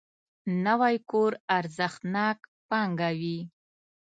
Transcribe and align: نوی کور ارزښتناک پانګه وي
نوی 0.65 0.95
کور 1.09 1.31
ارزښتناک 1.57 2.37
پانګه 2.69 3.09
وي 3.19 3.39